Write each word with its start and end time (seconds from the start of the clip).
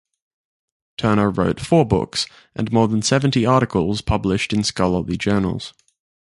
Turner 0.97 1.29
wrote 1.29 1.59
four 1.59 1.85
books 1.85 2.25
and 2.55 2.71
more 2.73 2.87
than 2.87 3.03
seventy 3.03 3.45
articles 3.45 4.01
published 4.01 4.51
in 4.51 4.63
scholarly 4.63 5.15
journals. 5.15 5.75